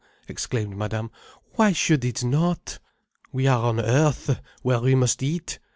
exclaimed 0.27 0.75
Madame. 0.75 1.11
"Why 1.57 1.73
should 1.73 2.03
it 2.03 2.23
not? 2.23 2.79
We 3.31 3.45
are 3.45 3.61
on 3.67 3.79
earth, 3.79 4.41
where 4.63 4.79
we 4.79 4.95
must 4.95 5.21
eat. 5.21 5.59